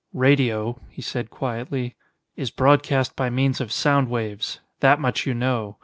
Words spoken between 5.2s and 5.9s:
you know.